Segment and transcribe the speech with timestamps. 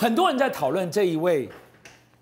[0.00, 1.46] 很多人在讨论这一位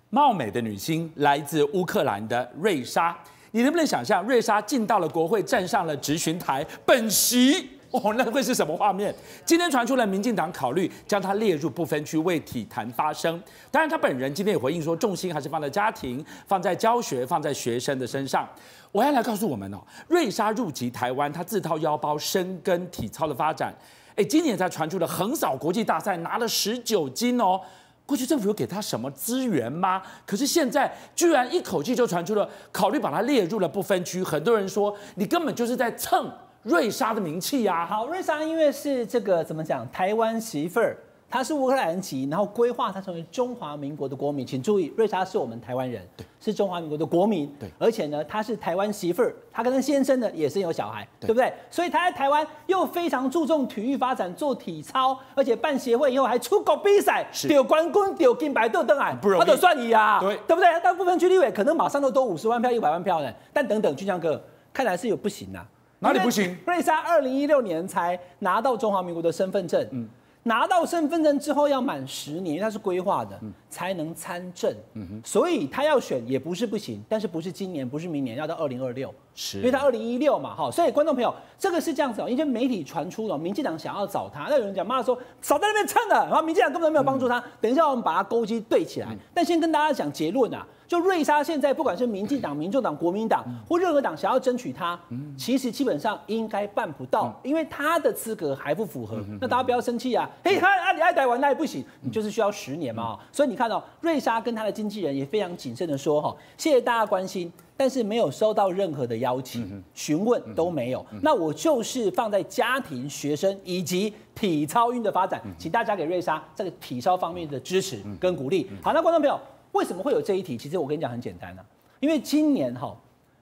[0.09, 3.17] 貌美的女星，来自乌克兰的瑞莎。
[3.51, 7.69] 你能不能想象，瑞莎进到了国会，站上了质询台，本席？
[7.91, 9.15] 哦，那会是什么画面？
[9.45, 13.41] 今天传出了民进党考虑将她列入不分区为体坛发声。
[13.71, 18.45] 当然，她本人今天也回应说，重心还是放在家庭、放在教学、放在学生的身上。
[18.91, 19.77] 我要来告诉我们哦，
[20.09, 23.73] 瑞莎入籍台湾，她自掏腰包深耕体操的发展。
[24.19, 27.61] 哎，今年才传出了横扫国际大赛拿了十九金哦。
[28.05, 30.01] 过去政府有给他什么资源吗？
[30.25, 34.21] 可是现在居然一口气就传出了考虑把它列入了不分区。
[34.21, 36.29] 很多人说，你根本就是在蹭。
[36.63, 40.97] 瑞莎的名气呀、啊，好，瑞莎因为是这个怎么讲，台湾媳妇儿，
[41.29, 44.45] 她是乌克兰籍，然后规划他成为中华民国的国民。
[44.45, 51.53] 请注意，瑞莎是我们台湾人，对，是中华民国的国民，对，而且呢，她是台湾媳妇儿，她跟她先生呢也是有小孩，对，对不对？
[51.69, 60.79] 所以她在台湾又非常注重体育发展，做体操，而且办协会以后还出国比赛，丢冠军、丢金牌、都登啊，不容易，他都算你啊，对，对不对？
[60.81, 64.41] 大部分区立委可能马上都多五十万票、一百万票呢，但等等，俊江哥
[64.73, 65.63] 看来是有不行啊。
[66.01, 66.57] 哪里不行？
[66.65, 70.07] 瑞莎二零一六年才拿到中华民国的身份证，嗯，
[70.43, 90.67] 拿到身份证之后要满十年，它是规划的，才能参政，嗯哼，所以他要选也不是不行，但是不是今年，不是明年，要到二零二六，是，因为他二零一六嘛，哈，所以观众朋友，这个是这样子哦，因为媒体传出了民进党想要找他，那有人讲骂说少在那边蹭了，然后民进党根本没有帮助他，等一下我们把他勾稽对起来，但先跟大家讲结论啊。
[90.89, 94.99] 就瑞莎现在不管是民进党、民众党、国民党或任何党想要争取他，
[95.37, 99.23] 其实基本上应该办不到，因为他的资格还不符合。
[99.39, 100.27] 那大家不要生气啊！
[100.43, 103.19] 嘿，他阿里爱台湾那也不行，你就是需要十年嘛。
[103.31, 111.05] 所以你看到瑞莎跟他的经纪人也非常谨慎的说哈，谢谢大家关心，但是没有收到任何的邀请、询问都没有。
[111.21, 118.69] 那我就是放在家庭、学生以及体操运的发展，请大家给瑞莎这个体操方面的支持跟鼓励。
[118.81, 119.39] 好，那观众朋友。
[119.71, 120.57] 为什么会有这一题？
[120.57, 121.63] 其实我跟你讲很简单啊，
[121.99, 122.93] 因为今年哈，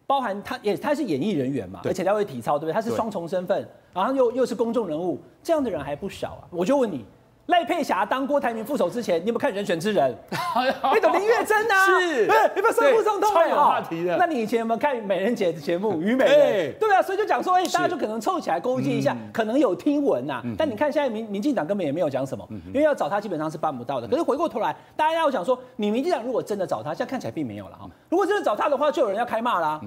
[0.05, 2.73] 包含他也他是演艺人员嘛，而且他会体操，对不对？
[2.73, 6.43] 他是双重身份，然后又又是公众人物，这样的人还不少啊。
[6.51, 7.05] 我就问你。
[7.47, 10.13] 赖佩霞当郭台铭副手之前，你有没有看《人选之人》？
[10.83, 13.33] 那个林月珍啊，是，有没有上副总统？
[13.33, 14.17] 超有话题的。
[14.17, 16.73] 那你以前有没有看美人姐的节目《虞美人》？
[16.77, 20.43] 对啊，所以就讲说，哎，大家就可能凑起来攻击一下，可能有听闻呐。
[20.57, 24.07] 但你看现在民民进党根本也没有讲什么，因为要找他基本上是办不到的。
[24.07, 27.89] 可是回过头来，大家要想说，你民进党如果真的找他，现在看起来并没有了哈。
[28.09, 29.79] 如果真的找他的话，就有人要开骂啦。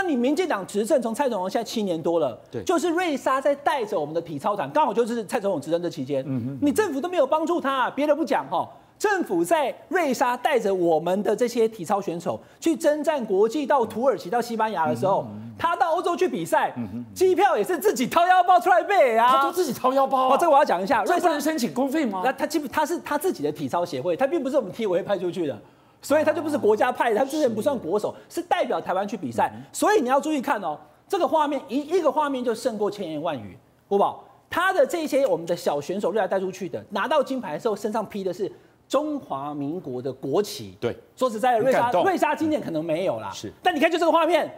[0.00, 15.26] 那你民进党执政从蔡总统现在七年多了，对，就是瑞莎在带着我们的体操团，刚好就是蔡总统执政这期间，嗯哼，你政府都没有帮助他，别的不讲哈，政府在瑞莎带着我们的这些体操选手去征战国际，到土耳其、到西班牙的时候，
[15.58, 16.72] 他到欧洲去比赛，
[17.12, 22.22] 机票也是自己掏腰包出来背啊，他都自己掏腰包啊，这个我要讲一下，瑞莎能申请公费吗？
[22.24, 25.58] 那他基本他是他自己的体操协会，他并不是我们体委会派出去的。
[26.00, 29.52] 所以他就不是国家派的，他之前不算国手，是代表台湾去比赛。
[29.72, 30.78] 所以你要注意看哦，
[31.08, 34.24] 这个画面一一个画面就胜过千言万语，不宝。
[34.50, 38.50] 他的这些我们的小选手，瑞莎带出去的，拿到金牌的时候，身上披的是
[38.88, 40.74] 中华民国的国旗。
[40.80, 43.30] 对，说实在的，瑞莎瑞莎今年可能没有啦。
[43.30, 44.50] 是，但你看就这个画面，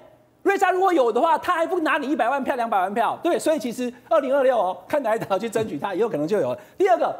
[0.44, 3.18] 瑞莎如果有的话，他还不拿你一百万票、两百万票？
[3.20, 6.58] 对，所以其实二零二六哦，看哪一党去争取他，也有可能就有了。
[6.78, 7.12] 第二个，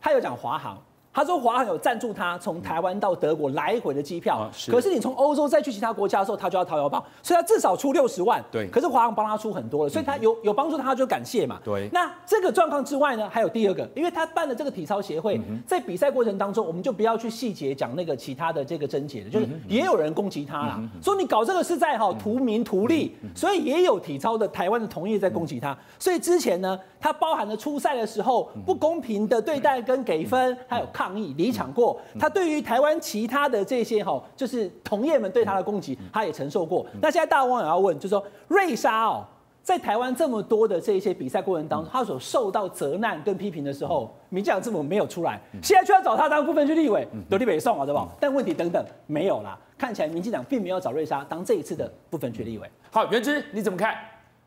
[0.00, 0.76] 他有讲华航。
[1.12, 4.70] 他说华航有赞助他从台湾到德国来回的机票，啊、是。
[4.70, 8.44] 可是你从欧洲再去其他国家的时候，他就要掏腰包，所以他至少出六十万。
[8.52, 11.58] 对，可是华航帮他出很多了，所以他有有帮助他，就感谢嘛。
[11.64, 31.96] 对，那这个状况之外呢，还有第二个，因为他办了这个体操协会，在比赛过程当中，我们就不要去细节讲那个其他的这个症结了，就是也有人攻击他啦，说你搞这个是在哈图名图利，所以也有体操的台湾的同业在攻击他，所以之前呢，他包含了初赛的时候不公平的对待跟给分，还有抗议离场过。
[32.18, 36.84] 他对于台湾其他的这些哈，就是同业们对他的攻击，他也承受过。
[37.00, 39.24] 那现在大网友要问，就是说瑞莎哦，
[39.62, 48.08] 在台湾这么多的这些比赛过程当中，他所受到责难跟批评的时候，民进党政府没有出来，现在却要找他当部分区立委，独立北送啊，对吧？
[48.18, 52.68] 但问题等等没有啦，看起来民进党并没有找瑞莎当这一次的部分区立委。
[52.90, 53.94] 好，袁之你怎么看？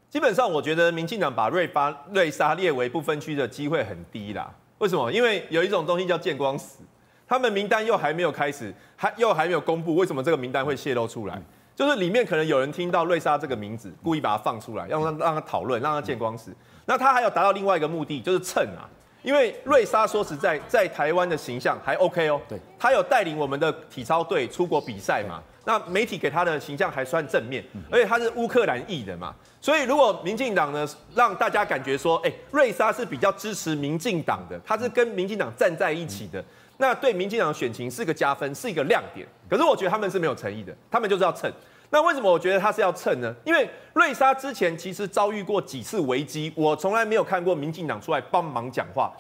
[0.10, 4.54] 基本上我觉得民进党把瑞发瑞莎列为不分区的机会很低啦。
[4.82, 5.12] 为什么？
[5.12, 6.80] 因为有一种东西叫见光死。
[7.28, 11.40] 他们名单又还没有开始，还又还没有公布，为什么这个名单会泄露出来？
[11.76, 16.52] 就是里面可能有人听到瑞莎这个名字，故意把它放出来，让让让他讨论，让他见光死。
[16.86, 18.90] 那他还有达到另外一个目的，就是蹭啊。
[19.24, 25.42] 因为瑞莎说实在，在台湾的形象还 OK 哦，对，他有带领我们的体操队出国比赛嘛。
[25.64, 29.32] 那媒体给他的形象还算正面，而且他是乌克兰裔的嘛。
[29.62, 36.44] 所以如果民进党呢，让大家感觉说，哎，瑞莎是比较支持民进党的，他是跟民进党站在一起的。
[36.78, 39.28] 那对民进党的选情是个加分，是一个亮点。
[39.48, 41.52] 可是我觉得他们是没有诚意的，他们就是要蹭。
[41.94, 43.36] 那为什么我觉得他是要蹭呢？
[43.44, 49.12] 因为瑞莎之前其实遭遇过几次危机，我从来没有看过民进党出来帮忙讲话，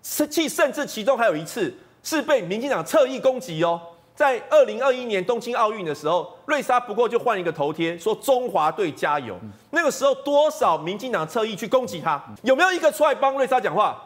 [0.00, 3.80] 甚至甚至其中还有一次是被民进党侧翼攻击哦。
[4.14, 9.36] 在二零二一年东京奥运的时候，瑞莎不过就换一个头贴，说中华队加油。
[9.70, 14.00] 那个时候多少民进党侧翼去攻击他，有没有一个出来帮瑞莎讲话？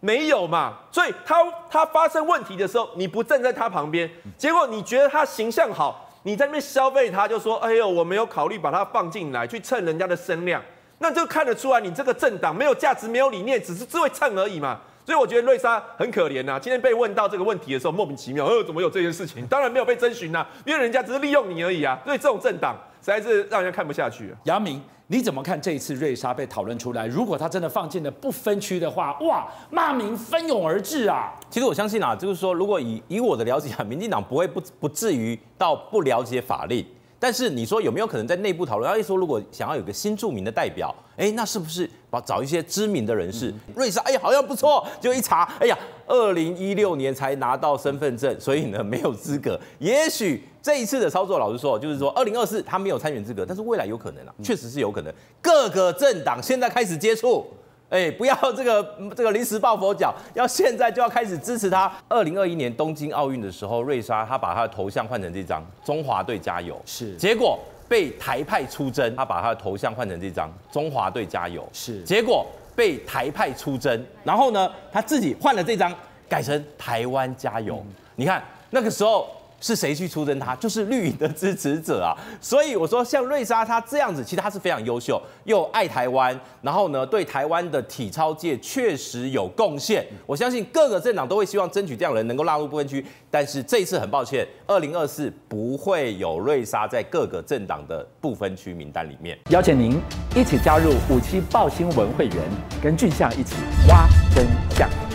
[0.00, 0.78] 没有嘛。
[0.90, 1.36] 所以他
[1.70, 6.07] 他发生问题的时候，你不站在他旁边，结果你觉得他形象好。
[6.28, 10.62] 你在那边消费他，就说：“哎呦，我没有考虑把它放进来，去蹭人家的声量，
[10.98, 16.60] 那就看得出来你这个政党没有价值、没有理念，只是只会蹭而已嘛。”所以我觉得瑞莎很可怜呐。
[16.60, 19.46] 今天被问到这个问题的时候，莫名其妙，呃，怎么有这件事情？
[19.46, 21.98] 当然没有被征询呐，因为人家只是利用你而已啊。
[22.04, 24.34] 所以这种政党实在是让人家看不下去。
[24.44, 24.82] 杨明。
[25.10, 27.06] 你怎么看这一次瑞莎被讨论出来？
[27.06, 31.32] 如果他真的放进了不分区的话，哇，骂名蜂拥而至啊！
[31.48, 36.84] 其实我相信啊，就是说，如果以以我的了解啊，民进党不会不不至于到不了解法令。
[37.18, 38.88] 但是你说有没有可能在内部讨论？
[38.88, 43.52] 他一说如果想要有个新著名的代表，哎，那是不是把找一些知名的人士？
[43.74, 44.86] 瑞莎，哎呀，好像不错。
[45.00, 45.78] 就一查，哎呀，
[46.08, 49.60] 二零一六年才拿到身份证，所以呢没有资格。
[49.78, 55.12] 也许这一次的操作，老实说，就是说二零二四他没有参选资格，但是未来有可能啊，确实是有可能。
[55.40, 57.46] 各个政党现在开始接触。
[57.90, 61.90] 哎，不要这个这个临时抱佛脚，要现在就要开始支持他。
[62.06, 67.16] 二零二一年东京奥运的时候，瑞莎他把他的头像换成这张“中华队加油”，是。
[67.16, 67.58] 结果
[67.88, 72.02] 被台派出征，他把他的头像换成这张“中华队加油”，是。
[72.02, 72.46] 结果
[72.78, 75.92] 被台派出征，然后呢，他自己换了这张，
[76.28, 77.82] 改成“台湾加油”。
[77.90, 77.94] 嗯。
[78.14, 78.40] 你看
[78.70, 79.28] 那个时候。
[79.60, 80.54] 是谁去出征他？
[80.56, 82.14] 就是绿营的支持者啊！
[82.40, 90.06] 所以我说，像瑞莎她这样子，其实她是非常优秀，又爱台湾，然后呢，对台湾的体操界确实有贡献。
[90.26, 99.36] 我相信各个政党都会希望争取这样的人能够纳入不分区，但是这一次很抱歉，二零二四不会有瑞莎在各个政党的不分区名单里面。
[99.50, 100.00] 邀请您
[100.36, 102.36] 一起加入五七爆新闻会员，
[102.82, 103.56] 跟俊相一起
[103.88, 105.07] 挖真相。